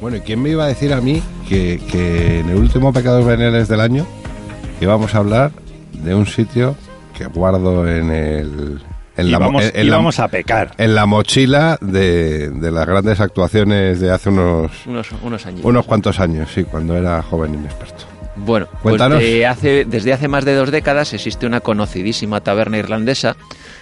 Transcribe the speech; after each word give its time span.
Bueno, 0.00 0.16
¿y 0.16 0.20
quién 0.20 0.40
me 0.42 0.50
iba 0.50 0.64
a 0.64 0.68
decir 0.68 0.92
a 0.92 1.00
mí 1.00 1.22
que, 1.48 1.80
que 1.90 2.40
en 2.40 2.48
el 2.50 2.56
último 2.56 2.92
Pecados 2.92 3.24
Veniales 3.26 3.68
del 3.68 3.80
año 3.80 4.06
íbamos 4.80 5.14
a 5.14 5.18
hablar 5.18 5.52
de 5.92 6.14
un 6.14 6.26
sitio 6.26 6.74
que 7.16 7.26
guardo 7.26 7.86
en 7.88 8.10
el... 8.10 8.80
En 9.16 9.26
íbamos, 9.28 9.64
en 9.74 9.86
íbamos 9.86 10.18
a 10.18 10.28
pecar. 10.28 10.72
En 10.78 10.94
la 10.94 11.04
mochila 11.04 11.76
de, 11.82 12.48
de 12.48 12.70
las 12.70 12.86
grandes 12.86 13.20
actuaciones 13.20 14.00
de 14.00 14.10
hace 14.10 14.30
unos, 14.30 14.70
Unos, 14.86 15.08
unos 15.22 15.44
años. 15.44 15.60
unos 15.64 15.84
cuantos 15.84 16.18
años, 16.20 16.48
sí, 16.54 16.64
cuando 16.64 16.96
era 16.96 17.20
joven 17.22 17.52
inexperto. 17.54 18.04
Bueno, 18.36 18.66
pues 18.70 18.80
Cuéntanos. 18.96 19.18
de 19.18 19.46
hace, 19.46 19.84
desde 19.84 20.14
hace 20.14 20.28
más 20.28 20.46
de 20.46 20.54
dos 20.54 20.70
décadas 20.70 21.12
existe 21.12 21.44
una 21.44 21.60
conocidísima 21.60 22.40
taberna 22.40 22.78
irlandesa 22.78 23.36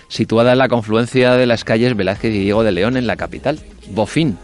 situada 0.09 0.51
en 0.53 0.59
la 0.59 0.69
confluencia 0.69 1.35
de 1.35 1.47
las 1.47 1.63
calles 1.63 1.95
Velázquez 1.97 2.35
y 2.35 2.41
Diego 2.41 2.65
de 2.65 2.73
León 2.73 2.97
en 2.97 3.07
la 3.07 3.15
capital, 3.15 3.61
Bofín. 3.91 4.37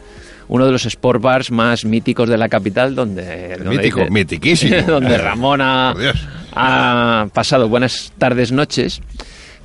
Uno 0.49 0.67
de 0.67 0.73
los 0.73 0.85
sport 0.87 1.21
bars 1.23 1.51
más 1.51 1.85
míticos 1.85 2.29
de 2.29 2.37
la 2.37 2.49
capital, 2.49 2.95
donde, 2.95 3.57
donde 3.57 3.71
Mítico, 3.77 4.01
dice- 4.01 4.11
mitiquísimo. 4.11 4.83
donde 4.87 5.17
Ramón 5.19 5.61
ha, 5.63 7.27
pasado 7.33 7.69
buenas 7.69 8.13
tardes, 8.19 8.53
noches. 8.53 9.01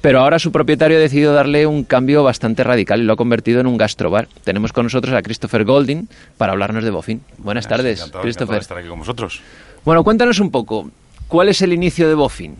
Pero 0.02 0.22
ahora 0.22 0.39
su 0.39 0.54
propietario 0.54 0.95
ha 0.98 1.02
decidido 1.02 1.34
darle 1.34 1.66
un 1.67 1.84
cambio 1.84 2.23
bastante 2.23 2.64
radical 2.64 3.02
y 3.02 3.04
lo 3.04 3.14
ha 3.14 3.17
convertido 3.17 3.59
en 3.59 3.67
un 3.67 3.76
gastrobar. 3.78 4.30
Tenemos 4.45 4.72
con 4.72 4.86
nosotros 4.86 5.14
a 5.14 5.22
Christopher 5.22 5.66
Golding 5.66 6.08
para 6.38 6.54
hablarnos 6.54 6.86
de 6.86 6.89
Bofín. 6.92 7.22
Buenas 7.38 7.67
tardes, 7.67 8.00
Encantado, 8.00 8.22
Christopher. 8.23 8.56
encantado 8.56 8.59
de 8.59 8.61
estar 8.61 8.78
aquí 8.78 8.88
con 8.88 9.00
vosotros. 9.00 9.42
Bueno, 9.84 10.06
cuéntanos 10.06 10.39
un 10.39 10.52
poco, 10.52 10.89
¿cuál 11.28 11.50
es 11.50 11.61
el 11.61 11.73
inicio 11.73 12.08
de 12.08 12.14
Bofin? 12.16 12.56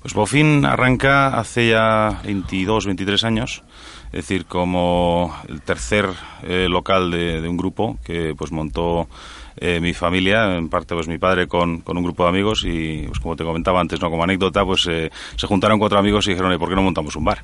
Pues 0.00 0.14
Bofin 0.14 0.64
arranca 0.64 1.38
hace 1.38 1.68
ya 1.68 2.20
22, 2.24 2.86
23 2.86 3.24
años, 3.24 3.62
es 4.08 4.12
decir, 4.12 4.46
como 4.46 5.34
el 5.48 5.60
tercer 5.62 6.08
eh, 6.42 6.66
local 6.68 7.10
de, 7.10 7.46
un 7.48 7.56
grupo 7.56 7.98
que 8.04 8.34
pues 8.36 8.52
montó 8.52 9.08
eh, 9.56 9.80
mi 9.80 9.92
familia, 9.92 10.56
en 10.56 10.68
parte 10.68 10.94
pues 10.94 11.08
mi 11.08 11.18
padre 11.18 11.48
con, 11.48 11.80
con 11.80 11.96
un 11.96 12.04
grupo 12.04 12.22
de 12.22 12.28
amigos 12.28 12.64
y 12.64 13.04
pues 13.08 13.18
como 13.18 13.36
te 13.36 13.44
comentaba 13.44 13.80
antes, 13.80 14.00
no 14.00 14.08
como 14.08 14.22
anécdota, 14.22 14.64
pues 14.64 14.86
eh, 14.88 15.10
se 15.36 15.46
juntaron 15.46 15.78
cuatro 15.78 15.98
amigos 15.98 16.26
y 16.26 16.30
dijeron, 16.30 16.50
"Oye, 16.50 16.58
¿por 16.58 16.68
qué 16.68 16.76
no 16.76 16.82
montamos 16.82 17.16
un 17.16 17.24
bar? 17.24 17.42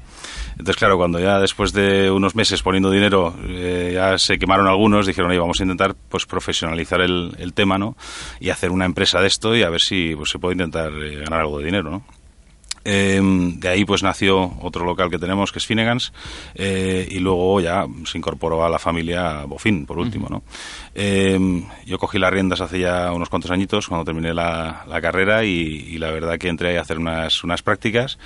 Entonces, 0.52 0.76
claro, 0.76 0.96
cuando 0.96 1.18
ya 1.18 1.40
después 1.40 1.72
de 1.72 2.10
unos 2.10 2.36
meses 2.36 2.62
poniendo 2.62 2.90
dinero 2.90 3.34
eh, 3.48 3.92
ya 3.94 4.16
se 4.18 4.38
quemaron 4.38 4.68
algunos, 4.68 5.06
dijeron, 5.06 5.36
vamos 5.36 5.58
a 5.60 5.64
intentar 5.64 5.94
pues 6.08 6.24
profesionalizar 6.24 7.00
el, 7.00 7.34
el 7.38 7.52
tema, 7.52 7.78
¿no? 7.78 7.96
Y 8.38 8.50
hacer 8.50 8.70
una 8.70 8.84
empresa 8.84 9.20
de 9.20 9.26
esto 9.26 9.56
y 9.56 9.62
a 9.62 9.70
ver 9.70 9.80
si 9.80 10.14
pues, 10.14 10.30
se 10.30 10.38
puede 10.38 10.54
intentar 10.54 10.92
ganar 10.92 11.40
algo 11.40 11.58
de 11.58 11.64
dinero, 11.64 11.90
¿no? 11.90 12.23
Eh, 12.84 13.20
de 13.22 13.68
ahí 13.68 13.84
pues 13.84 14.02
nació 14.02 14.52
otro 14.60 14.84
local 14.84 15.10
que 15.10 15.18
tenemos 15.18 15.52
que 15.52 15.58
es 15.58 15.66
Finnegan's 15.66 16.12
eh, 16.54 17.08
y 17.10 17.18
luego 17.18 17.60
ya 17.60 17.86
se 18.04 18.18
incorporó 18.18 18.64
a 18.64 18.68
la 18.68 18.78
familia 18.78 19.44
Bofin 19.46 19.86
por 19.86 19.98
último 19.98 20.28
¿no? 20.28 20.42
Eh, 20.94 21.64
yo 21.86 21.98
cogí 21.98 22.18
las 22.18 22.32
riendas 22.32 22.60
hace 22.60 22.80
ya 22.80 23.12
unos 23.12 23.30
cuantos 23.30 23.50
añitos 23.50 23.88
cuando 23.88 24.04
terminé 24.04 24.34
la, 24.34 24.84
la 24.86 25.00
carrera 25.00 25.44
y, 25.44 25.50
y 25.50 25.98
la 25.98 26.10
verdad 26.10 26.38
que 26.38 26.48
entré 26.48 26.70
ahí 26.70 26.76
a 26.76 26.82
hacer 26.82 26.98
unas, 26.98 27.42
unas 27.42 27.62
prácticas 27.62 28.18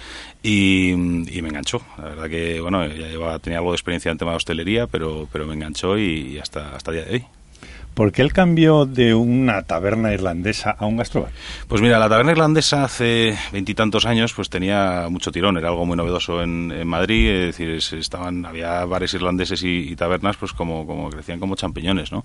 y, 0.42 0.90
y 0.90 1.42
me 1.42 1.48
enganchó. 1.48 1.80
La 1.96 2.04
verdad 2.04 2.28
que 2.28 2.60
bueno 2.60 2.86
ya 2.86 3.06
llevaba, 3.06 3.38
tenía 3.38 3.58
algo 3.58 3.70
de 3.70 3.76
experiencia 3.76 4.10
en 4.10 4.18
tema 4.18 4.32
de 4.32 4.38
hostelería 4.38 4.86
pero, 4.86 5.28
pero 5.32 5.46
me 5.46 5.54
enganchó 5.54 5.98
y, 5.98 6.38
hasta, 6.38 6.74
hasta 6.74 6.92
día 6.92 7.04
de 7.04 7.12
hoy 7.12 7.37
¿Por 7.98 8.12
qué 8.12 8.22
el 8.22 8.32
cambio 8.32 8.86
de 8.86 9.12
una 9.12 9.62
taberna 9.62 10.12
irlandesa 10.14 10.70
a 10.70 10.86
un 10.86 10.98
gastrobar? 10.98 11.32
Pues 11.66 11.82
mira, 11.82 11.98
la 11.98 12.08
taberna 12.08 12.30
irlandesa 12.30 12.84
hace 12.84 13.36
veintitantos 13.50 14.06
años 14.06 14.32
pues 14.34 14.48
tenía 14.48 15.08
mucho 15.10 15.32
tirón, 15.32 15.58
era 15.58 15.70
algo 15.70 15.84
muy 15.84 15.96
novedoso 15.96 16.40
en, 16.40 16.70
en 16.70 16.86
Madrid, 16.86 17.28
es 17.28 17.46
decir, 17.46 17.70
es- 17.70 17.92
estaban, 17.94 18.46
había 18.46 18.84
bares 18.84 19.14
irlandeses 19.14 19.64
y, 19.64 19.78
y 19.90 19.96
tabernas 19.96 20.36
pues 20.36 20.52
como, 20.52 20.86
como 20.86 21.10
crecían 21.10 21.40
como 21.40 21.56
champiñones, 21.56 22.12
¿no? 22.12 22.24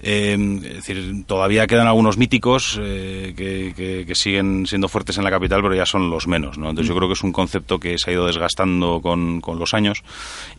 Eh, 0.00 0.36
es 0.66 0.74
decir, 0.74 1.24
todavía 1.26 1.66
quedan 1.66 1.88
algunos 1.88 2.16
míticos 2.16 2.78
eh, 2.80 3.34
que, 3.36 3.72
que- 3.76 4.04
que 4.06 4.14
siguen 4.14 4.64
siendo 4.68 4.86
fuertes 4.86 5.18
en 5.18 5.24
la 5.24 5.30
capital, 5.30 5.60
pero 5.60 5.74
ya 5.74 5.86
son 5.86 6.08
los 6.08 6.28
menos, 6.28 6.56
¿no? 6.56 6.70
Entonces 6.70 6.86
yo 6.88 6.94
creo 6.94 7.08
que 7.08 7.14
es 7.14 7.24
un 7.24 7.32
concepto 7.32 7.80
que 7.80 7.98
se 7.98 8.10
ha 8.10 8.12
ido 8.12 8.26
desgastando 8.26 9.00
con, 9.02 9.40
con 9.40 9.58
los 9.58 9.74
años 9.74 10.04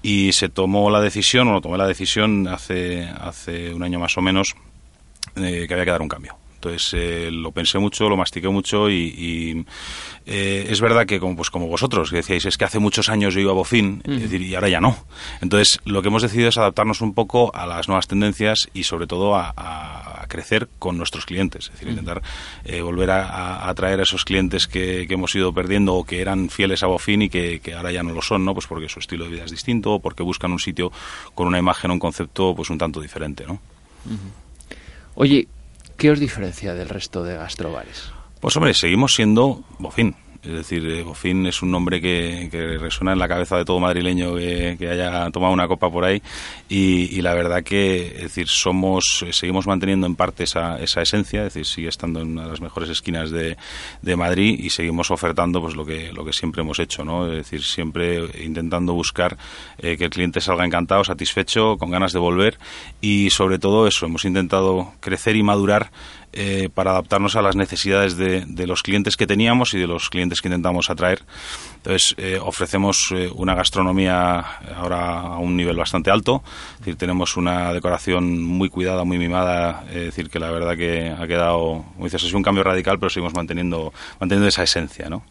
y 0.03 0.33
se 0.33 0.49
tomó 0.49 0.89
la 0.91 0.99
decisión, 0.99 1.47
o 1.47 1.61
tomé 1.61 1.77
la 1.77 1.87
decisión 1.87 2.49
hace, 2.49 3.07
hace 3.07 3.73
un 3.73 3.83
año 3.83 3.97
más 3.97 4.17
o 4.17 4.21
menos, 4.21 4.40
eh, 5.35 5.65
que 5.67 5.73
había 5.73 5.85
que 5.85 5.91
dar 5.91 6.01
un 6.01 6.09
cambio. 6.09 6.35
Entonces 6.55 6.91
eh, 6.93 7.29
lo 7.31 7.51
pensé 7.51 7.79
mucho, 7.79 8.07
lo 8.07 8.15
mastiqué 8.17 8.47
mucho 8.47 8.87
y, 8.87 8.93
y, 9.17 9.65
eh, 10.27 10.67
es 10.69 10.79
verdad 10.79 11.07
que 11.07 11.19
como, 11.19 11.35
pues, 11.35 11.49
como 11.49 11.65
vosotros 11.65 12.11
que 12.11 12.17
decíais, 12.17 12.45
es 12.45 12.55
que 12.55 12.65
hace 12.65 12.77
muchos 12.77 13.09
años 13.09 13.33
yo 13.33 13.39
iba 13.39 13.51
a 13.51 13.55
es 14.05 14.21
decir, 14.21 14.43
y 14.43 14.53
ahora 14.53 14.69
ya 14.69 14.79
no. 14.79 14.95
Entonces 15.41 15.79
lo 15.85 16.03
que 16.03 16.09
hemos 16.09 16.21
decidido 16.21 16.49
es 16.49 16.59
adaptarnos 16.59 17.01
un 17.01 17.15
poco 17.15 17.51
a 17.55 17.65
las 17.65 17.87
nuevas 17.87 18.05
tendencias 18.07 18.69
y 18.75 18.83
sobre 18.83 19.07
todo 19.07 19.35
a, 19.35 19.51
a- 19.57 20.21
a 20.21 20.27
crecer 20.27 20.69
con 20.77 20.99
nuestros 20.99 21.25
clientes. 21.25 21.65
Es 21.65 21.71
decir, 21.71 21.87
intentar 21.89 22.21
eh, 22.63 22.81
volver 22.81 23.09
a, 23.09 23.25
a 23.25 23.67
atraer 23.69 23.99
a 23.99 24.03
esos 24.03 24.23
clientes 24.23 24.67
que, 24.67 25.05
que 25.07 25.15
hemos 25.15 25.33
ido 25.33 25.51
perdiendo 25.51 25.95
o 25.95 26.03
que 26.05 26.21
eran 26.21 26.49
fieles 26.49 26.83
a 26.83 26.87
Bofin 26.87 27.23
y 27.23 27.29
que, 27.29 27.59
que 27.59 27.73
ahora 27.73 27.91
ya 27.91 28.03
no 28.03 28.13
lo 28.13 28.21
son, 28.21 28.45
¿no? 28.45 28.53
Pues 28.53 28.67
porque 28.67 28.87
su 28.87 28.99
estilo 28.99 29.25
de 29.25 29.31
vida 29.31 29.45
es 29.45 29.51
distinto 29.51 29.93
o 29.93 29.99
porque 29.99 30.21
buscan 30.21 30.51
un 30.51 30.59
sitio 30.59 30.91
con 31.33 31.47
una 31.47 31.57
imagen, 31.57 31.89
un 31.89 31.97
concepto 31.97 32.53
pues 32.55 32.69
un 32.69 32.77
tanto 32.77 33.01
diferente, 33.01 33.45
¿no? 33.47 33.59
Oye, 35.15 35.47
¿qué 35.97 36.11
os 36.11 36.19
diferencia 36.19 36.73
del 36.73 36.89
resto 36.89 37.23
de 37.23 37.35
gastrobares? 37.35 38.11
Pues 38.39 38.55
hombre, 38.57 38.73
seguimos 38.73 39.13
siendo 39.13 39.63
Bofin. 39.77 40.15
Es 40.43 40.51
decir, 40.51 40.83
eh, 40.87 41.03
Bofin 41.03 41.45
es 41.45 41.61
un 41.61 41.69
nombre 41.69 42.01
que, 42.01 42.49
que 42.49 42.77
resuena 42.79 43.13
en 43.13 43.19
la 43.19 43.27
cabeza 43.27 43.57
de 43.57 43.65
todo 43.65 43.79
madrileño 43.79 44.35
que, 44.35 44.89
haya 44.91 45.29
tomado 45.29 45.53
una 45.53 45.67
copa 45.67 45.91
por 45.91 46.03
ahí 46.03 46.21
y, 46.67 47.15
y 47.15 47.21
la 47.21 47.35
verdad 47.35 47.63
que, 47.63 48.07
es 48.07 48.23
decir, 48.23 48.47
somos, 48.47 49.23
eh, 49.25 49.33
seguimos 49.33 49.67
manteniendo 49.67 50.07
en 50.07 50.15
parte 50.15 50.45
esa, 50.45 50.79
esa 50.81 51.03
esencia, 51.03 51.45
es 51.45 51.53
decir, 51.53 51.65
sigue 51.65 51.89
estando 51.89 52.21
en 52.21 52.31
una 52.31 52.43
de 52.45 52.49
las 52.49 52.61
mejores 52.61 52.89
esquinas 52.89 53.29
de, 53.29 53.55
de 54.01 54.15
Madrid 54.15 54.59
y 54.59 54.71
seguimos 54.71 55.11
ofertando 55.11 55.61
pues 55.61 55.75
lo 55.75 55.85
que, 55.85 56.11
lo 56.11 56.25
que 56.25 56.33
siempre 56.33 56.63
hemos 56.63 56.79
hecho, 56.79 57.05
¿no? 57.05 57.27
Es 57.27 57.37
decir, 57.37 57.63
siempre 57.63 58.25
intentando 58.43 58.93
buscar 58.93 59.37
eh, 59.77 59.95
que 59.95 60.05
el 60.05 60.09
cliente 60.09 60.41
salga 60.41 60.65
encantado, 60.65 61.03
satisfecho, 61.03 61.77
con 61.77 61.91
ganas 61.91 62.13
de 62.13 62.19
volver 62.19 62.57
y 62.99 63.29
sobre 63.29 63.59
todo 63.59 63.87
eso, 63.87 64.07
hemos 64.07 64.25
intentado 64.25 64.93
crecer 65.01 65.35
y 65.35 65.43
madurar 65.43 65.91
eh, 66.33 66.69
para 66.73 66.91
adaptarnos 66.91 67.35
a 67.35 67.41
las 67.41 67.55
necesidades 67.55 68.17
de, 68.17 68.45
de 68.47 68.67
los 68.67 68.83
clientes 68.83 69.17
que 69.17 69.27
teníamos 69.27 69.73
y 69.73 69.79
de 69.79 69.87
los 69.87 70.09
clientes 70.09 70.41
que 70.41 70.47
intentamos 70.47 70.89
atraer. 70.89 71.23
Entonces, 71.77 72.15
eh, 72.17 72.39
ofrecemos 72.41 73.11
eh, 73.11 73.29
una 73.33 73.55
gastronomía 73.55 74.39
ahora 74.75 75.19
a 75.19 75.37
un 75.37 75.57
nivel 75.57 75.75
bastante 75.75 76.11
alto. 76.11 76.43
Es 76.73 76.79
decir, 76.79 76.95
tenemos 76.95 77.37
una 77.37 77.73
decoración 77.73 78.43
muy 78.43 78.69
cuidada, 78.69 79.03
muy 79.03 79.17
mimada. 79.17 79.83
Es 79.89 80.05
decir, 80.05 80.29
que 80.29 80.39
la 80.39 80.51
verdad 80.51 80.77
que 80.77 81.09
ha 81.09 81.27
quedado, 81.27 81.85
como 81.93 82.05
dices, 82.05 82.23
es 82.23 82.33
un 82.33 82.43
cambio 82.43 82.63
radical, 82.63 82.99
pero 82.99 83.09
seguimos 83.09 83.33
manteniendo, 83.33 83.93
manteniendo 84.19 84.47
esa 84.47 84.63
esencia, 84.63 85.09
¿no? 85.09 85.23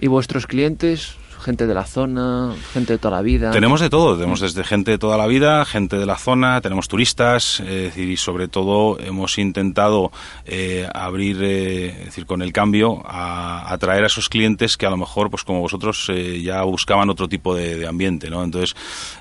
¿Y 0.00 0.08
vuestros 0.08 0.46
clientes? 0.46 1.16
Gente 1.40 1.66
de 1.66 1.74
la 1.74 1.84
zona, 1.84 2.54
gente 2.72 2.94
de 2.94 2.98
toda 2.98 3.16
la 3.16 3.22
vida. 3.22 3.50
Tenemos 3.50 3.80
de 3.80 3.90
todo, 3.90 4.16
tenemos 4.16 4.40
desde 4.40 4.64
gente 4.64 4.90
de 4.92 4.98
toda 4.98 5.16
la 5.16 5.26
vida, 5.26 5.64
gente 5.64 5.96
de 5.96 6.06
la 6.06 6.16
zona, 6.16 6.60
tenemos 6.60 6.88
turistas, 6.88 7.60
es 7.60 7.66
decir, 7.66 8.08
y 8.08 8.16
sobre 8.16 8.48
todo 8.48 8.98
hemos 8.98 9.38
intentado 9.38 10.10
eh, 10.44 10.88
abrir, 10.92 11.42
eh, 11.42 11.88
es 11.98 12.04
decir, 12.06 12.26
con 12.26 12.42
el 12.42 12.52
cambio, 12.52 13.02
a 13.04 13.72
atraer 13.72 14.04
a 14.04 14.06
esos 14.06 14.28
clientes 14.28 14.76
que 14.76 14.86
a 14.86 14.90
lo 14.90 14.96
mejor, 14.96 15.30
pues 15.30 15.44
como 15.44 15.60
vosotros, 15.60 16.10
eh, 16.10 16.42
ya 16.42 16.62
buscaban 16.62 17.10
otro 17.10 17.28
tipo 17.28 17.54
de, 17.54 17.86
ambiente, 17.86 18.30
¿no? 18.30 18.42
Entonces, 18.42 18.74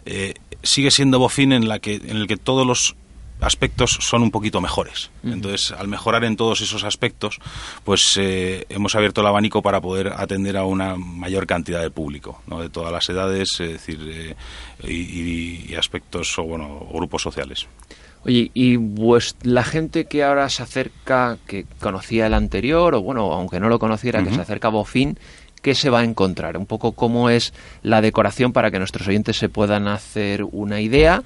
eh, 0.06 0.34
sigue 0.64 0.92
siendo 0.92 1.20
Bofin 1.20 1.52
en, 1.52 1.68
la 1.68 1.80
que, 1.80 1.96
en 1.96 2.18
el 2.18 2.28
que 2.28 2.38
todos 2.38 2.66
los 2.66 2.96
aspectos 3.42 3.98
son 4.02 4.22
un 4.24 4.32
poquito 4.32 4.62
mejores. 4.62 5.12
Entonces, 5.24 5.72
al 5.72 5.88
mejorar 5.88 6.24
en 6.24 6.36
todos 6.36 6.62
esos 6.62 6.84
aspectos, 6.84 7.40
pues 7.84 8.18
eh, 8.18 8.66
hemos 8.70 8.96
abierto 8.96 9.22
el 9.22 9.28
abanico 9.28 9.62
para 9.62 9.82
poder 9.82 10.14
atender 10.16 10.58
a 10.58 10.64
una 10.66 10.96
mayor 10.96 11.46
cantidad 11.46 11.82
de 11.82 11.92
público, 11.92 12.42
¿no? 12.48 12.62
de 12.62 12.70
todas 12.70 12.92
las 12.92 13.08
edades, 13.10 13.50
es 13.60 13.70
decir, 13.74 14.00
eh, 14.10 14.36
y, 14.88 15.76
aspectos 15.76 16.38
o 16.40 16.44
bueno, 16.44 16.88
grupos 16.92 17.22
sociales. 17.22 17.68
Oye, 18.26 18.50
¿y 18.54 18.78
vues- 18.78 19.36
la 19.44 19.64
gente 19.64 20.06
que 20.06 20.24
ahora 20.24 20.50
se 20.50 20.64
acerca, 20.64 21.38
que 21.46 21.66
conocía 21.80 22.26
el 22.28 22.34
anterior, 22.34 22.96
o 22.96 23.02
bueno, 23.02 23.32
aunque 23.34 23.60
no 23.60 23.70
lo 23.70 23.78
conociera, 23.78 24.24
que 24.24 24.34
se 24.34 24.42
acerca 24.42 24.70
a 24.70 24.72
Bofin, 24.72 25.20
¿qué 25.62 25.76
se 25.76 25.90
va 25.90 26.00
a 26.00 26.04
encontrar? 26.04 26.58
Un 26.58 26.66
poco 26.66 26.94
cómo 26.94 27.30
es 27.30 27.54
la 27.84 28.02
decoración 28.02 28.52
para 28.54 28.72
que 28.72 28.80
nuestros 28.80 29.08
oyentes 29.08 29.38
se 29.38 29.50
puedan 29.50 29.88
hacer 29.88 30.44
una 30.44 30.80
idea 30.82 31.24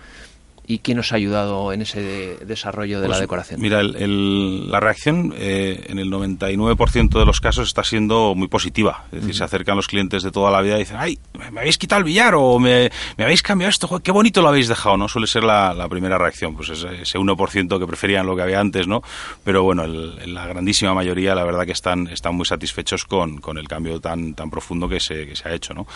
¿Y 0.72 0.80
quién 0.80 1.00
os 1.00 1.12
ha 1.12 1.16
ayudado 1.16 1.74
en 1.74 1.82
ese 1.82 2.00
de- 2.00 2.38
desarrollo 2.46 3.02
de 3.02 3.08
la 3.08 3.14
Pues, 3.14 3.22
decoración? 3.22 3.60
Mira, 3.60 3.80
el- 3.80 3.96
el- 3.96 4.70
la 4.70 4.80
reacción 4.80 5.34
eh, 5.36 5.84
en 5.88 5.98
el 5.98 6.12
99% 6.12 7.18
de 7.18 7.26
los 7.26 7.42
casos 7.42 7.68
está 7.68 7.84
siendo 7.84 8.36
muy 8.36 8.48
positiva. 8.50 9.06
Es 9.12 9.22
decir, 9.22 9.34
se 9.36 9.44
acercan 9.44 9.76
los 9.78 9.88
clientes 9.88 10.22
de 10.22 10.30
toda 10.30 10.52
la 10.52 10.62
vida 10.62 10.76
y 10.76 10.82
dicen, 10.82 10.98
ay, 11.00 11.18
me 11.52 11.62
habéis 11.62 11.80
quitado 11.80 11.98
el 11.98 12.06
billar 12.06 12.36
o 12.36 12.60
me, 12.60 12.92
me 13.18 13.24
habéis 13.24 13.42
cambiado 13.42 13.72
esto, 13.72 13.88
joder, 13.88 14.04
qué 14.04 14.12
bonito 14.12 14.44
lo 14.44 14.50
habéis 14.50 14.68
dejado, 14.68 14.96
¿no? 14.96 15.08
Suele 15.08 15.26
ser 15.26 15.44
la, 15.44 15.74
la 15.74 15.90
primera 15.90 16.20
reacción, 16.20 16.56
pues 16.56 16.70
ese, 16.70 17.02
ese 17.02 17.18
1% 17.18 17.80
que 17.80 17.88
preferían 17.88 18.28
lo 18.28 18.36
que 18.36 18.44
había 18.44 18.60
antes, 18.60 18.86
¿no? 18.88 19.02
Pero 19.44 19.64
bueno, 19.64 19.84
el- 19.86 20.36
la 20.36 20.46
grandísima 20.46 20.94
mayoría, 20.94 21.34
la 21.34 21.46
verdad 21.46 21.66
que 21.66 21.72
están, 21.72 22.06
están 22.10 22.36
muy 22.36 22.46
satisfechos 22.46 23.06
con, 23.06 23.40
con 23.42 23.58
el 23.58 23.68
cambio 23.68 24.00
tan, 24.00 24.36
tan 24.36 24.52
profundo 24.52 24.88
que 24.88 25.00
se, 25.00 25.26
que 25.26 25.36
se 25.36 25.50
ha 25.50 25.54
hecho, 25.56 25.74
¿no? 25.74 25.88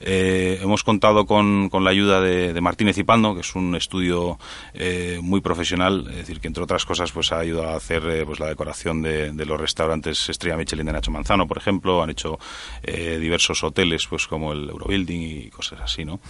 Eh, 0.00 0.58
hemos 0.62 0.84
contado 0.84 1.26
con, 1.26 1.68
con 1.68 1.84
la 1.84 1.90
ayuda 1.90 2.22
de, 2.22 2.54
de 2.54 2.60
Martínez 2.62 2.96
y 2.96 3.04
Pando, 3.04 3.34
que 3.34 3.42
es 3.42 3.54
un 3.54 3.74
estudio 3.76 4.21
eh, 4.74 5.18
muy 5.22 5.40
profesional, 5.40 6.06
es 6.10 6.16
decir, 6.16 6.40
que 6.40 6.48
entre 6.48 6.62
otras 6.62 6.84
cosas 6.84 7.12
pues 7.12 7.32
ha 7.32 7.38
ayudado 7.38 7.70
a 7.70 7.76
hacer 7.76 8.04
eh, 8.06 8.24
pues 8.26 8.40
la 8.40 8.46
decoración 8.46 9.02
de, 9.02 9.32
los 9.44 9.60
restaurantes 9.60 10.28
Estrella 10.28 10.56
Michelin 10.56 10.86
de 10.86 10.92
Nacho 10.92 11.10
Manzano, 11.10 11.46
por 11.46 11.58
ejemplo, 11.58 12.02
han 12.02 12.10
hecho 12.10 12.38
eh, 12.82 13.18
diversos 13.20 13.62
hoteles 13.64 14.06
pues 14.08 14.26
como 14.26 14.52
el 14.52 14.68
Eurobuilding 14.68 15.20
y 15.20 15.50
cosas 15.50 15.80
así, 15.80 16.04
¿no? 16.04 16.20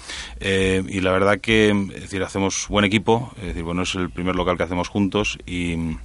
Y 0.40 1.00
la 1.00 1.12
verdad 1.12 1.40
que 1.40 1.72
decir, 2.00 2.22
hacemos 2.22 2.66
buen 2.68 2.84
equipo, 2.84 3.32
es 3.38 3.48
decir, 3.48 3.62
bueno, 3.62 3.82
es 3.82 3.94
el 3.94 4.10
primer 4.10 4.34
local 4.34 4.56
que 4.56 4.64
hacemos 4.64 4.88
juntos 4.88 5.38
y 5.46 5.96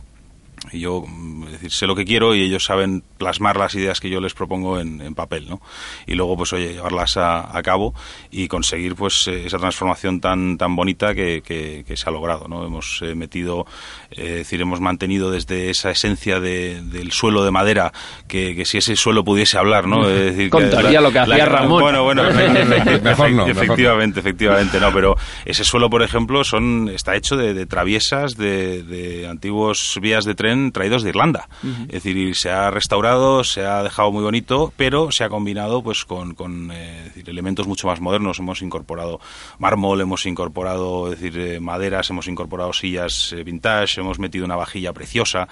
y 0.71 0.79
yo 0.79 1.03
mm, 1.07 1.43
es 1.45 1.51
decir, 1.53 1.71
sé 1.71 1.87
lo 1.87 1.95
que 1.95 2.05
quiero 2.05 2.35
y 2.35 2.41
ellos 2.41 2.65
saben 2.65 3.03
plasmar 3.17 3.57
las 3.57 3.73
ideas 3.75 3.99
que 3.99 4.09
yo 4.09 4.19
les 4.21 4.33
propongo 4.33 4.79
en, 4.79 5.01
en 5.01 5.15
papel, 5.15 5.47
¿no? 5.49 5.61
Y 6.05 6.15
luego, 6.15 6.37
pues, 6.37 6.53
oye, 6.53 6.73
llevarlas 6.73 7.17
a, 7.17 7.55
a 7.57 7.61
cabo 7.63 7.93
y 8.31 8.47
conseguir, 8.47 8.95
pues, 8.95 9.27
eh, 9.27 9.45
esa 9.45 9.57
transformación 9.57 10.19
tan 10.21 10.57
tan 10.57 10.75
bonita 10.75 11.13
que, 11.15 11.41
que- 11.45 11.83
que 11.87 11.97
se 11.97 12.09
ha 12.09 12.11
logrado, 12.11 12.47
¿no? 12.47 12.65
Hemos 12.65 12.99
eh, 13.03 13.15
metido, 13.15 13.65
eh, 14.11 14.15
es 14.17 14.35
decir, 14.39 14.61
hemos 14.61 14.79
mantenido 14.81 15.31
desde 15.31 15.69
esa 15.69 15.91
esencia 15.91 16.39
de- 16.39 16.81
del 16.81 17.11
suelo 17.11 17.43
de 17.43 17.51
madera, 17.51 17.91
que, 18.27 18.55
que 18.55 18.65
si 18.65 18.77
ese 18.77 18.95
suelo 18.95 19.23
pudiese 19.23 19.57
hablar, 19.57 19.87
¿no? 19.87 20.07
Es 20.09 20.35
decir, 20.35 20.49
Contaría 20.49 21.01
lo 21.01 21.11
que 21.11 21.19
hacía 21.19 21.45
Ramón. 21.45 21.81
Bueno, 21.81 22.03
bueno, 22.03 22.27
efectivamente, 22.27 22.99
Mejor 23.01 23.31
no, 23.31 23.45
mejor 23.45 23.55
no. 23.55 23.61
efectivamente, 23.63 24.19
efectivamente, 24.19 24.79
no, 24.79 24.91
pero 24.93 25.15
ese 25.45 25.63
suelo, 25.63 25.89
por 25.89 26.03
ejemplo, 26.03 26.43
son 26.43 26.89
está 26.89 27.15
hecho 27.15 27.35
de, 27.37 27.53
de 27.53 27.65
traviesas 27.65 28.35
de, 28.37 28.83
de 28.83 29.27
antiguos 29.27 29.97
vías 30.01 30.25
de 30.25 30.35
tren 30.35 30.56
traídos 30.74 31.04
de 31.04 31.09
Irlanda. 31.09 31.48
Es 31.88 32.04
decir, 32.04 32.36
se 32.36 32.50
ha 32.50 32.69
restaurado, 32.71 33.44
se 33.44 33.65
ha 33.65 33.83
dejado 33.83 34.12
muy 34.12 34.24
bonito, 34.24 34.74
pero 34.75 35.12
se 35.12 35.24
ha 35.24 35.30
combinado 35.30 35.81
pues 35.83 36.06
con, 36.06 36.33
con, 36.36 36.71
eh, 36.71 37.04
decir, 37.06 37.30
elementos 37.30 37.68
mucho 37.68 37.88
más 37.88 38.00
modernos. 38.01 38.39
Hemos 38.39 38.62
incorporado 38.62 39.19
mármol, 39.59 40.01
hemos 40.01 40.25
incorporado 40.25 41.12
es 41.12 41.19
decir, 41.19 41.39
eh, 41.39 41.59
maderas, 41.59 42.09
hemos 42.09 42.27
incorporado 42.27 42.74
sillas 42.74 43.33
eh, 43.33 43.44
vintage, 43.44 44.01
hemos 44.01 44.19
metido 44.19 44.45
una 44.45 44.56
vajilla 44.56 44.94
preciosa, 44.94 45.48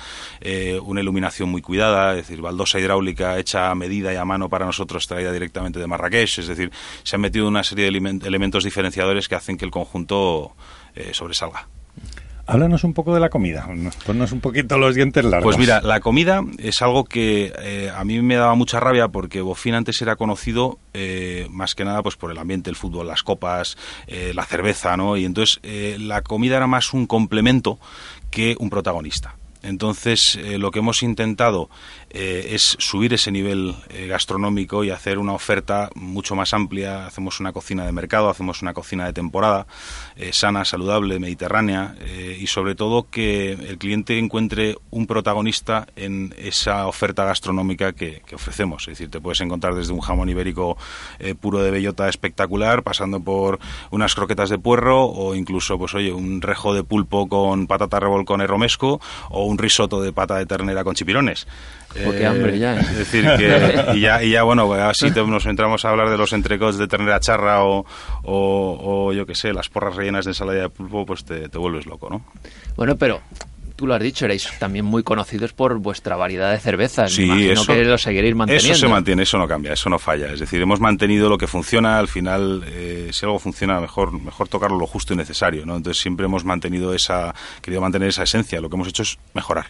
una 0.83 1.01
iluminación 1.01 1.49
muy 1.49 1.61
cuidada, 1.61 2.11
es 2.11 2.27
decir, 2.27 2.41
baldosa 2.41 2.79
hidráulica 2.79 3.37
hecha 3.37 3.71
a 3.71 3.75
medida 3.75 4.13
y 4.13 4.15
a 4.15 4.25
mano 4.25 4.49
para 4.49 4.65
nosotros, 4.65 5.07
traída 5.07 5.31
directamente 5.31 5.79
de 5.79 5.87
Marrakech. 5.87 6.39
Es 6.39 6.47
decir, 6.47 6.71
se 7.03 7.15
han 7.15 7.21
metido 7.21 7.47
una 7.47 7.63
serie 7.63 7.85
de 7.85 7.91
elemen- 7.91 8.25
elementos 8.25 8.63
diferenciadores 8.63 9.27
que 9.27 9.35
hacen 9.35 9.57
que 9.57 9.65
el 9.65 9.71
conjunto 9.71 10.55
sobresalga. 11.11 11.67
Háblanos 12.47 12.83
un 12.83 12.93
poco 12.93 13.13
de 13.13 13.19
la 13.19 13.29
comida. 13.29 13.67
Ponnos 14.05 14.31
un 14.31 14.39
poquito 14.39 14.77
los 14.77 14.93
dientes 14.93 15.25
largos. 15.25 15.43
Pues 15.43 15.57
mira, 15.57 15.81
la 15.81 15.99
comida 15.99 16.43
es 16.59 16.81
algo 16.81 17.03
que 17.03 17.51
eh, 17.59 17.91
a 17.95 18.03
mí 18.03 18.21
me 18.21 18.35
daba 18.35 18.53
mucha 18.53 18.79
rabia 18.79 19.07
porque 19.07 19.41
Bofín 19.41 19.73
antes 19.73 19.99
era 20.01 20.15
conocido 20.15 20.77
eh, 20.93 21.47
más 21.49 21.73
que 21.73 21.85
nada 21.85 22.03
pues 22.03 22.15
por 22.15 22.31
el 22.31 22.37
ambiente, 22.37 22.69
el 22.69 22.75
fútbol, 22.75 23.07
las 23.07 23.23
copas, 23.23 23.77
eh, 24.05 24.31
la 24.35 24.45
cerveza, 24.45 24.95
¿no? 24.95 25.17
Y 25.17 25.25
entonces 25.25 25.59
eh, 25.63 25.97
la 25.99 26.21
comida 26.21 26.57
era 26.57 26.67
más 26.67 26.93
un 26.93 27.07
complemento 27.07 27.79
que 28.29 28.55
un 28.59 28.69
protagonista. 28.69 29.35
Entonces, 29.65 30.35
eh, 30.35 30.57
lo 30.57 30.71
que 30.71 30.79
hemos 30.79 31.01
intentado 31.01 31.69
eh, 32.11 32.49
es 32.51 32.77
subir 32.79 33.13
ese 33.13 33.31
nivel 33.31 33.75
eh, 33.89 34.07
gastronómico 34.07 34.83
y 34.83 34.91
hacer 34.91 35.17
una 35.17 35.33
oferta 35.33 35.89
mucho 35.95 36.35
más 36.35 36.53
amplia. 36.53 37.07
Hacemos 37.07 37.39
una 37.39 37.51
cocina 37.51 37.85
de 37.85 37.91
mercado, 37.91 38.29
hacemos 38.29 38.61
una 38.61 38.73
cocina 38.73 39.05
de 39.05 39.13
temporada, 39.13 39.67
sana, 40.31 40.65
saludable, 40.65 41.19
mediterránea 41.19 41.95
y 42.39 42.47
sobre 42.47 42.75
todo 42.75 43.09
que 43.09 43.51
el 43.51 43.77
cliente 43.77 44.17
encuentre 44.17 44.77
un 44.91 45.07
protagonista 45.07 45.87
en 45.95 46.33
esa 46.37 46.87
oferta 46.87 47.25
gastronómica 47.25 47.93
que, 47.93 48.21
ofrecemos. 48.33 48.83
Es 48.83 48.97
decir, 48.97 49.09
te 49.09 49.19
puedes 49.19 49.41
encontrar 49.41 49.75
desde 49.75 49.93
un 49.93 49.99
jamón 49.99 50.29
ibérico 50.29 50.77
puro 51.41 51.61
de 51.61 51.71
bellota 51.71 52.07
espectacular, 52.07 52.83
pasando 52.83 53.19
por 53.19 53.59
unas 53.91 54.15
croquetas 54.15 54.49
de 54.49 54.57
puerro 54.57 55.05
o 55.05 55.35
incluso, 55.35 55.77
pues 55.77 55.93
oye, 55.95 56.13
un 56.13 56.41
rejo 56.41 56.73
de 56.73 56.83
pulpo 56.83 57.27
con 57.27 57.67
patata 57.67 57.99
revolcón 57.99 58.41
y 58.41 58.45
romesco 58.45 59.01
o 59.29 59.45
un 59.45 59.54
risotto 59.57 60.01
de 60.01 60.11
pata 60.13 60.37
de 60.37 60.45
ternera 60.45 60.83
con 60.83 60.95
chipirones. 60.95 61.47
Oh, 62.05 62.11
qué 62.11 62.25
hambre 62.25 62.59
ya, 62.59 62.75
¿eh? 62.75 62.79
Es 62.81 62.97
decir, 62.97 63.23
que 63.37 63.85
y 63.95 64.01
ya, 64.01 64.21
y 64.21 64.31
ya 64.31 64.43
bueno, 64.43 64.71
así 64.73 65.11
te- 65.11 65.23
nos 65.25 65.45
entramos 65.45 65.85
a 65.85 65.89
hablar 65.89 66.09
de 66.09 66.17
los 66.17 66.33
entrecots 66.33 66.77
de 66.77 66.87
ternera 66.87 67.19
charra 67.21 67.63
o, 67.63 67.85
o, 68.23 69.05
o 69.07 69.13
yo 69.13 69.25
qué 69.25 69.33
sé, 69.35 69.53
las 69.53 69.69
porras 69.69 69.95
rellenas 69.95 70.25
de 70.25 70.31
ensalada 70.31 70.59
de 70.61 70.69
pulpo, 70.69 71.05
pues 71.05 71.23
te, 71.23 71.47
te 71.47 71.57
vuelves 71.57 71.85
loco, 71.85 72.09
¿no? 72.09 72.25
Bueno, 72.75 72.97
pero 72.97 73.21
tú 73.75 73.87
lo 73.87 73.93
has 73.93 74.01
dicho, 74.01 74.25
erais 74.25 74.49
también 74.59 74.85
muy 74.85 75.03
conocidos 75.03 75.53
por 75.53 75.77
vuestra 75.79 76.15
variedad 76.15 76.51
de 76.51 76.59
cervezas. 76.59 77.11
Sí, 77.11 77.23
imagino 77.23 77.53
eso- 77.53 77.65
que 77.73 77.83
lo 77.83 77.97
seguiréis 77.97 78.35
manteniendo. 78.35 78.71
Eso 78.73 78.79
se 78.79 78.87
mantiene, 78.87 79.23
eso 79.23 79.37
no 79.37 79.47
cambia, 79.47 79.73
eso 79.73 79.89
no 79.89 79.99
falla. 79.99 80.31
Es 80.31 80.39
decir, 80.39 80.61
hemos 80.61 80.79
mantenido 80.79 81.29
lo 81.29 81.37
que 81.37 81.47
funciona. 81.47 81.97
Al 81.99 82.07
final, 82.07 82.63
eh, 82.67 83.09
si 83.11 83.25
algo 83.25 83.39
funciona, 83.39 83.79
mejor, 83.79 84.11
mejor 84.13 84.47
tocarlo 84.47 84.77
lo 84.77 84.87
justo 84.87 85.13
y 85.13 85.17
necesario. 85.17 85.65
¿no? 85.65 85.75
Entonces, 85.75 86.01
siempre 86.01 86.25
hemos 86.25 86.45
mantenido 86.45 86.93
esa, 86.93 87.33
querido 87.61 87.81
mantener 87.81 88.09
esa 88.09 88.23
esencia. 88.23 88.61
Lo 88.61 88.69
que 88.69 88.75
hemos 88.75 88.87
hecho 88.87 89.03
es 89.03 89.17
mejorar. 89.33 89.67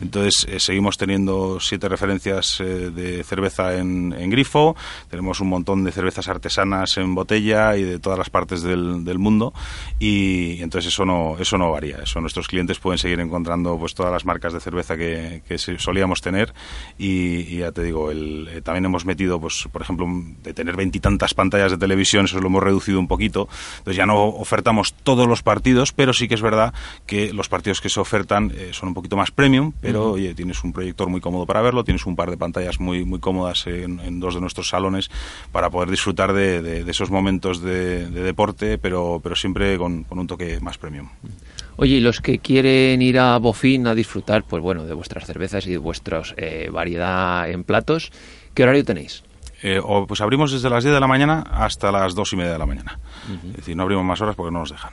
Entonces, 0.00 0.46
eh, 0.48 0.60
seguimos 0.60 0.96
teniendo 0.96 1.58
siete 1.60 1.88
referencias 1.88 2.60
eh, 2.60 2.90
de 2.90 3.24
cerveza 3.24 3.76
en, 3.76 4.14
en 4.16 4.30
grifo. 4.30 4.76
Tenemos 5.10 5.40
un 5.40 5.48
montón 5.48 5.84
de 5.84 5.92
cervezas 5.92 6.28
artesanas 6.28 6.96
en 6.98 7.14
botella 7.14 7.76
y 7.76 7.82
de 7.82 7.98
todas 7.98 8.18
las 8.18 8.30
partes 8.30 8.62
del, 8.62 9.18
mundo. 9.18 9.52
Y, 9.98 10.62
entonces, 10.62 10.92
eso 10.92 11.04
no, 11.04 11.36
eso 11.38 11.58
no 11.58 11.70
varía. 11.70 11.98
Eso 12.02 12.20
nuestros 12.20 12.48
clientes 12.48 12.78
pueden 12.78 12.98
seguir 12.98 13.20
encontrando 13.20 13.78
pues 13.78 13.94
todas 13.94 14.12
las 14.12 14.24
marcas 14.24 14.52
de 14.52 14.60
cerveza 14.60 14.96
que, 14.96 15.42
solíamos 15.78 16.20
tener. 16.20 16.54
Y, 16.98 17.58
ya 17.58 17.72
te 17.72 17.82
digo, 17.82 18.10
el, 18.10 18.48
eh, 18.52 18.60
también 18.62 18.84
hemos 18.84 19.04
metido, 19.04 19.40
pues, 19.40 19.68
por 19.70 19.82
ejemplo, 19.82 20.06
de 20.42 20.54
tener 20.54 20.76
veintitantas 20.76 21.34
pantallas 21.34 21.70
de 21.72 21.78
televisión, 21.78 22.24
eso 22.24 22.40
lo 22.40 22.46
hemos 22.46 22.62
reducido 22.62 22.98
un 22.98 23.08
poquito. 23.08 23.48
Entonces 23.78 23.96
ya 23.96 24.06
no 24.06 24.24
ofertamos 24.24 24.94
todos 24.94 25.26
los 25.28 25.42
partidos, 25.42 25.92
pero 25.92 26.12
sí 26.12 26.28
que 26.28 26.34
es 26.34 26.42
verdad 26.42 26.72
que 27.06 27.32
los 27.32 27.48
partidos 27.48 27.80
que 27.80 27.88
se 27.88 28.00
ofertan 28.00 28.52
son 28.72 28.88
un 28.88 28.94
poquito 28.94 29.16
más 29.16 29.30
premium, 29.30 29.71
pero 29.80 30.12
oye, 30.12 30.34
tienes 30.34 30.62
un 30.64 30.72
proyector 30.72 31.08
muy 31.08 31.20
cómodo 31.20 31.46
para 31.46 31.62
verlo, 31.62 31.84
tienes 31.84 32.06
un 32.06 32.14
par 32.16 32.30
de 32.30 32.36
pantallas 32.36 32.78
muy, 32.80 33.04
muy 33.04 33.18
cómodas 33.20 33.66
en, 33.66 34.00
en 34.00 34.20
dos 34.20 34.34
de 34.34 34.40
nuestros 34.40 34.68
salones 34.68 35.10
para 35.50 35.70
poder 35.70 35.90
disfrutar 35.90 36.32
de, 36.32 36.62
de- 36.62 36.84
de 36.84 36.90
esos 36.90 37.10
momentos 37.10 37.60
de, 37.62 38.08
de 38.10 38.22
deporte, 38.22 38.78
pero, 38.78 39.20
pero 39.22 39.34
siempre 39.36 39.78
con, 39.78 40.04
con 40.04 40.18
un 40.18 40.26
toque 40.26 40.60
más 40.60 40.78
premium. 40.78 41.08
Oye, 41.76 41.96
y 41.96 42.00
los 42.00 42.20
que 42.20 42.38
quieren 42.38 43.00
ir 43.02 43.18
a 43.18 43.38
Bofín 43.38 43.86
a 43.86 43.94
disfrutar, 43.94 44.44
pues 44.44 44.62
bueno, 44.62 44.84
de 44.84 44.94
vuestras 44.94 45.26
cervezas 45.26 45.66
y 45.66 45.70
de 45.70 45.78
vuestra 45.78 46.22
variedad 46.70 47.50
en 47.50 47.64
platos, 47.64 48.12
¿qué 48.54 48.62
horario 48.62 48.84
tenéis? 48.84 49.22
Eh, 49.62 49.80
o, 49.82 50.06
pues 50.06 50.20
abrimos 50.20 50.50
desde 50.52 50.68
las 50.68 50.82
10 50.82 50.94
de 50.94 51.00
la 51.00 51.06
mañana 51.06 51.44
hasta 51.52 51.92
las 51.92 52.14
2 52.14 52.32
y 52.32 52.36
media 52.36 52.52
de 52.52 52.58
la 52.58 52.66
mañana. 52.66 52.98
Es 53.50 53.56
decir, 53.58 53.76
no 53.76 53.84
abrimos 53.84 54.04
más 54.04 54.20
horas 54.20 54.34
porque 54.34 54.52
no 54.52 54.60
nos 54.60 54.70
dejan. 54.70 54.90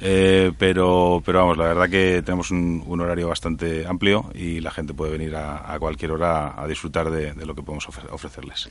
Eh, 0.00 0.52
pero, 0.58 1.22
pero 1.24 1.40
vamos, 1.40 1.58
la 1.58 1.64
verdad 1.64 1.88
que 1.88 2.22
tenemos 2.24 2.50
un, 2.50 2.82
un 2.86 3.00
horario 3.00 3.28
bastante 3.28 3.86
amplio 3.86 4.26
y 4.34 4.60
la 4.60 4.70
gente 4.70 4.94
puede 4.94 5.12
venir 5.12 5.34
a, 5.36 5.72
a 5.72 5.78
cualquier 5.78 6.12
hora 6.12 6.54
a 6.60 6.66
disfrutar 6.66 7.10
de, 7.10 7.32
de 7.32 7.46
lo 7.46 7.54
que 7.54 7.62
podemos 7.62 7.88
ofre- 7.88 8.08
ofrecerles. 8.12 8.70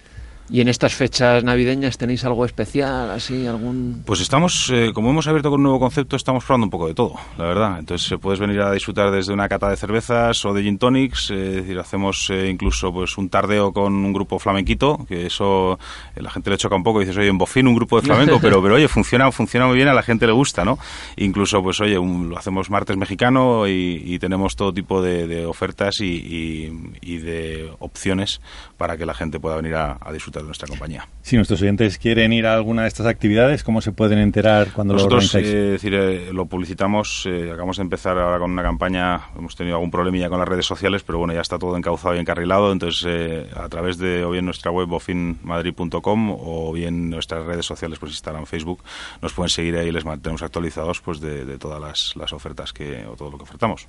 ¿Y 0.50 0.60
en 0.60 0.68
estas 0.68 0.94
fechas 0.94 1.46
navideñas 1.46 1.98
tenéis 1.98 2.26
algo 2.26 2.44
especial, 2.44 3.10
así, 3.12 3.48
algún...? 3.48 4.04
Pues 4.06 4.20
estamos, 4.20 4.70
eh, 4.74 4.92
como 4.94 5.10
hemos 5.12 5.26
abierto 5.28 5.50
con 5.50 5.60
un 5.62 5.64
nuevo 5.64 5.80
concepto, 5.80 6.18
estamos 6.18 6.44
probando 6.44 6.66
un 6.66 6.70
poco 6.72 6.88
de 6.90 6.94
todo, 6.94 7.14
la 7.38 7.46
verdad. 7.46 7.80
Entonces 7.80 8.20
puedes 8.20 8.38
venir 8.42 8.60
a 8.60 8.70
disfrutar 8.74 9.12
desde 9.12 9.32
una 9.32 9.48
cata 9.48 9.70
de 9.70 9.78
cervezas 9.78 10.44
o 10.44 10.54
de 10.54 10.64
gin 10.64 10.78
tonics, 10.78 11.32
eh, 11.32 11.50
es 11.52 11.56
decir, 11.58 11.80
hacemos 11.80 12.30
eh, 12.32 12.50
incluso 12.50 12.92
pues 12.92 13.18
un 13.18 13.30
tardeo 13.30 13.72
con 13.72 13.94
un 13.94 14.12
grupo 14.12 14.40
flamenquito, 14.40 15.06
que 15.08 15.30
eso 15.42 15.80
eh, 16.16 16.22
la 16.22 16.30
gente 16.30 16.50
le 16.50 16.58
choca 16.58 16.76
un 16.76 16.84
poco, 16.84 17.02
y 17.02 17.06
dices, 17.06 17.18
oye, 17.18 17.28
en 17.28 17.38
Bofín 17.38 17.68
un 17.68 17.76
grupo 17.76 18.00
de 18.00 18.06
flamenco, 18.06 18.40
pero, 18.42 18.62
pero 18.62 18.76
oye, 18.76 18.88
funciona, 18.88 19.32
funciona 19.32 19.68
muy 19.68 19.76
bien, 19.76 19.88
a 19.88 19.94
la 19.94 20.04
gente 20.04 20.26
le 20.28 20.34
gusta, 20.34 20.64
¿no? 20.64 20.78
Incluso, 21.18 21.62
pues 21.64 21.80
oye, 21.82 21.98
un- 21.98 22.30
lo 22.30 22.38
hacemos 22.38 22.70
martes 22.70 22.98
mexicano 22.98 23.68
y, 23.68 24.02
y 24.06 24.20
tenemos 24.20 24.56
todo 24.56 24.74
tipo 24.74 25.02
de, 25.02 25.28
de 25.28 25.46
ofertas 25.46 26.00
y, 26.00 26.06
y- 26.06 26.92
y 27.02 27.18
de 27.18 27.72
opciones 27.80 28.42
para 28.78 28.98
que 28.98 29.06
la 29.06 29.14
gente 29.14 29.40
pueda 29.40 29.56
venir 29.56 29.76
a, 29.76 29.98
a 30.00 30.12
disfrutar 30.12 30.44
de 30.44 30.48
nuestra 30.48 30.68
compañía. 30.68 31.08
Si 31.22 31.36
nuestros 31.36 31.62
oyentes 31.62 31.98
quieren 31.98 32.34
ir 32.34 32.46
a 32.46 32.54
alguna 32.54 32.84
de 32.84 32.88
estas 32.88 33.06
actividades, 33.08 33.64
¿cómo 33.64 33.82
se 33.82 33.92
pueden 33.92 34.20
enterar 34.20 34.72
cuando 34.74 34.94
Nosotros 34.94 35.34
lo 35.34 35.40
organizáis? 35.40 35.48
eh, 35.56 35.72
decir, 35.72 35.94
eh, 35.94 36.34
lo 36.34 36.46
publicitamos, 36.46 37.26
eh, 37.28 37.50
acabamos 37.50 37.78
de 37.78 37.84
empezar 37.84 38.18
ahora 38.18 38.40
con 38.40 38.52
una 38.52 38.64
campaña, 38.64 39.22
hemos 39.38 39.56
tenido 39.56 39.76
algún 39.76 39.92
problemilla 39.92 40.30
con 40.30 40.40
las 40.40 40.48
redes 40.48 40.66
sociales, 40.66 41.04
pero 41.04 41.18
bueno, 41.20 41.34
ya 41.34 41.42
está 41.42 41.58
todo 41.58 41.76
encauzado 41.78 42.16
y 42.16 42.20
encarrilado, 42.20 42.72
entonces 42.72 43.04
eh, 43.08 43.48
a 43.56 43.68
través 43.70 43.98
de 43.98 44.24
o 44.26 44.32
bien 44.32 44.46
nuestra 44.46 44.72
web 44.72 44.90
en 45.08 45.31
madrid.com 45.44 46.32
o 46.32 46.74
bien 46.74 47.10
nuestras 47.10 47.46
redes 47.46 47.66
sociales, 47.66 48.00
pues 48.00 48.12
Instagram, 48.14 48.46
Facebook, 48.46 48.84
nos 49.22 49.34
pueden 49.34 49.50
seguir 49.50 49.76
ahí 49.78 49.88
y 49.88 49.92
les 49.92 50.06
mantenemos 50.06 50.42
actualizados 50.42 51.02
pues 51.02 51.20
de, 51.20 51.58
todas 51.58 52.16
las, 52.16 52.34
ofertas 52.34 52.74
que, 52.74 53.06
o 53.06 53.16
todo 53.16 53.32
lo 53.32 53.38
que 53.38 53.44
ofertamos. 53.44 53.88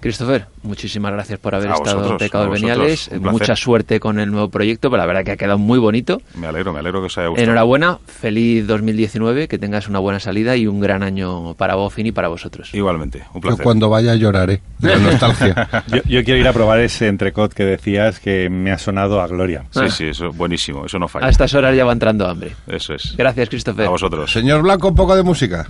Christopher, 0.00 0.46
muchísimas 0.62 1.12
gracias 1.12 1.38
por 1.38 1.54
haber 1.54 1.70
estado 1.70 2.12
en 2.12 2.18
Pecados 2.18 2.50
Veniales. 2.50 3.10
Mucha 3.20 3.56
suerte 3.56 3.98
con 3.98 4.20
el 4.20 4.30
nuevo 4.30 4.50
proyecto, 4.50 4.90
pero 4.90 4.98
la 4.98 5.06
verdad 5.06 5.24
que 5.24 5.32
ha 5.32 5.36
quedado 5.36 5.58
muy 5.58 5.78
bonito. 5.78 6.20
Me 6.34 6.46
alegro, 6.46 6.72
me 6.72 6.80
alegro 6.80 7.00
que 7.00 7.06
os 7.06 7.18
haya 7.18 7.28
gustado. 7.28 7.44
Enhorabuena, 7.44 7.98
feliz 8.06 8.66
2019, 8.66 9.48
que 9.48 9.58
tengas 9.58 9.88
una 9.88 9.98
buena 9.98 10.20
salida 10.20 10.56
y 10.56 10.66
un 10.66 10.80
gran 10.80 11.02
año 11.02 11.54
para 11.54 11.74
Bofin 11.74 12.06
y 12.06 12.12
para 12.12 12.28
vosotros. 12.28 12.74
Igualmente, 12.74 13.24
un 13.34 13.40
placer. 13.40 13.58
Yo 13.58 13.64
cuando 13.64 13.88
vaya 13.88 14.14
lloraré 14.14 14.60
de 14.78 14.88
la 14.88 14.98
nostalgia. 14.98 15.68
yo, 16.06 16.24
quiero 16.24 16.40
ir 16.40 16.48
a 16.48 16.52
probar 16.52 16.80
ese 16.80 17.08
entrecot 17.08 17.52
que 17.52 17.64
decías 17.64 18.20
que 18.20 18.50
me 18.50 18.70
ha 18.72 18.78
sonado 18.78 19.20
a 19.20 19.26
gloria. 19.26 19.64
Sí, 19.70 19.80
ah. 19.82 19.90
sí, 19.90 20.04
eso 20.06 20.32
buenísimo, 20.32 20.86
eso 20.86 20.98
no 20.98 21.08
falla. 21.08 21.26
A 21.26 21.30
estas 21.30 21.54
horas 21.54 21.76
ya 21.76 21.84
va 21.84 21.92
entrando 21.92 22.28
hambre. 22.28 22.52
Eso 22.66 22.94
es. 22.94 23.14
Gracias, 23.16 23.48
Christopher. 23.48 23.86
A 23.86 23.90
vosotros. 23.90 24.30
Señor 24.30 24.62
Blanco, 24.62 24.88
un 24.88 24.94
poco 24.94 25.16
de 25.16 25.22
música. 25.22 25.68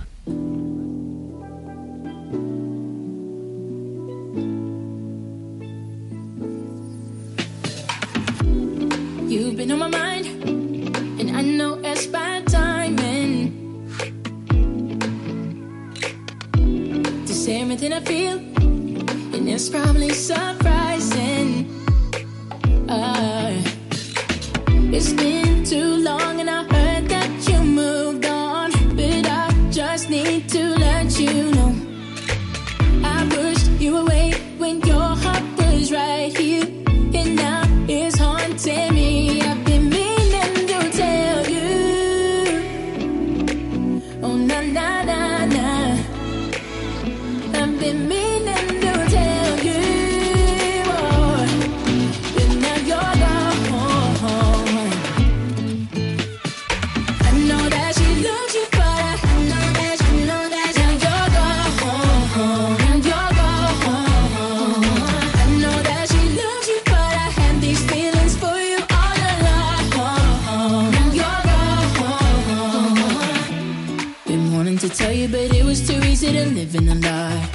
Easy 76.17 76.33
to 76.33 76.45
live 76.49 76.73
in 76.73 76.89
a 76.89 76.95
lie. 76.95 77.49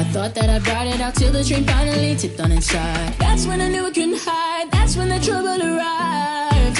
I 0.00 0.04
thought 0.04 0.34
that 0.34 0.48
I'd 0.48 0.64
brought 0.64 0.86
it 0.86 0.98
out 0.98 1.14
till 1.14 1.30
the 1.30 1.44
train 1.44 1.64
finally 1.64 2.16
tipped 2.16 2.40
on 2.40 2.50
its 2.50 2.70
side. 2.70 3.12
That's 3.18 3.46
when 3.46 3.60
I 3.60 3.68
knew 3.68 3.84
I 3.86 3.90
couldn't 3.90 4.18
hide. 4.18 4.70
That's 4.70 4.96
when 4.96 5.10
the 5.10 5.20
trouble 5.20 5.60
arrived. 5.60 6.76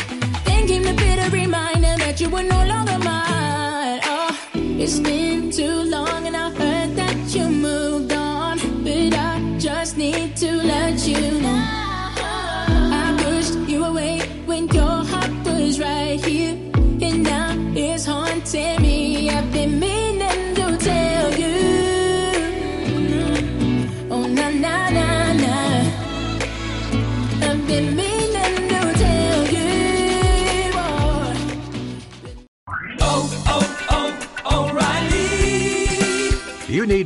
Then 0.47 0.67
came 0.67 0.85
the 0.85 0.95
bitter 0.95 1.29
reminder 1.29 1.97
that 2.03 2.19
you 2.19 2.31
were 2.31 2.43
no 2.43 2.65
longer 2.65 2.99
mine. 2.99 4.00
Oh, 4.05 4.41
it's 4.55 4.99
been 4.99 5.50
too 5.50 5.83
long 5.83 6.26
and 6.26 6.35
I 6.35 6.49
heard 6.49 6.97
that 6.97 7.17
you 7.35 7.47
moved 7.47 8.12
on, 8.12 8.57
but 8.83 9.12
I 9.12 9.57
just 9.59 9.99
need 9.99 10.35
to 10.37 10.50
let 10.50 11.07
you 11.07 11.21
know. 11.43 11.86